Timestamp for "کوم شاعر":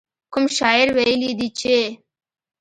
0.33-0.87